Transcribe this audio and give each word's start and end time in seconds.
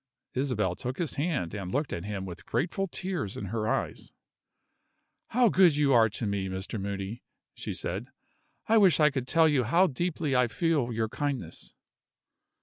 Isabel 0.33 0.73
took 0.75 0.97
his 0.97 1.13
hand, 1.13 1.53
and 1.53 1.71
looked 1.71 1.93
at 1.93 2.05
him 2.05 2.25
with 2.25 2.47
grateful 2.47 2.87
tears 2.87 3.37
in 3.37 3.45
her 3.45 3.67
eyes. 3.67 4.11
"How 5.27 5.47
good 5.47 5.75
you 5.77 5.93
are 5.93 6.09
to 6.09 6.25
me, 6.25 6.47
Mr. 6.49 6.81
Moody!" 6.81 7.21
she 7.53 7.75
said. 7.75 8.07
"I 8.65 8.79
wish 8.79 8.99
I 8.99 9.11
could 9.11 9.27
tell 9.27 9.47
you 9.47 9.63
how 9.63 9.85
deeply 9.85 10.35
I 10.35 10.47
feel 10.47 10.91
your 10.91 11.07
kindness." 11.07 11.73